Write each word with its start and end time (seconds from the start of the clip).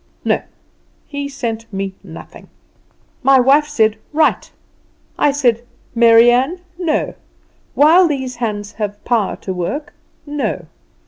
No; 0.25 0.41
he 1.05 1.29
sent 1.29 1.71
me 1.71 1.93
nothing. 2.03 2.47
"My 3.21 3.39
wife 3.39 3.67
said, 3.67 3.97
'Write.' 4.13 4.51
I 5.19 5.31
said, 5.31 5.61
'Mary 5.93 6.31
Ann, 6.31 6.59
NO. 6.79 7.13
While 7.75 8.07
these 8.07 8.37
hands 8.37 8.71
have 8.81 9.05
power 9.05 9.35
to 9.35 9.53
work, 9.53 9.93
NO. 10.25 10.65